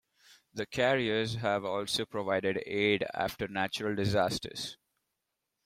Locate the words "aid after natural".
2.65-3.93